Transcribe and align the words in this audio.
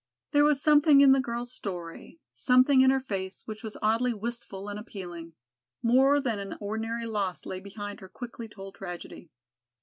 There 0.31 0.43
was 0.43 0.59
something 0.59 1.01
in 1.01 1.11
the 1.11 1.19
girl's 1.19 1.51
story, 1.51 2.19
something 2.33 2.81
in 2.81 2.89
her 2.89 2.99
face 2.99 3.43
which 3.45 3.61
was 3.61 3.77
oddly 3.83 4.15
wistful 4.15 4.67
and 4.67 4.79
appealing. 4.79 5.33
More 5.83 6.19
than 6.19 6.39
an 6.39 6.57
ordinary 6.59 7.05
loss 7.05 7.45
lay 7.45 7.59
behind 7.59 7.99
her 7.99 8.09
quickly 8.09 8.47
told 8.47 8.73
tragedy. 8.73 9.29